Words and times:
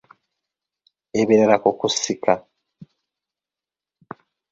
Ebirala 1.19 1.57
ku 1.63 1.69
kusika. 1.79 2.33